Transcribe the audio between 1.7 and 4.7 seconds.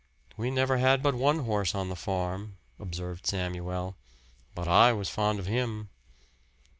on the farm," observed Samuel. "But